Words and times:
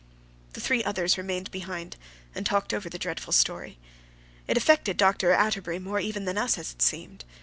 The 0.53 0.59
three 0.61 0.83
others 0.83 1.15
remained 1.15 1.51
behind, 1.51 1.95
and 2.33 2.43
talked 2.43 2.73
over 2.73 2.89
the 2.89 2.97
dreadful 2.97 3.31
story. 3.31 3.77
It 4.47 4.57
affected 4.57 4.97
Dr. 4.97 5.31
Atterbury 5.31 5.77
more 5.77 5.99
even 5.99 6.25
than 6.25 6.39
us, 6.39 6.57
as 6.57 6.71
it 6.71 6.81
seemed. 6.81 7.23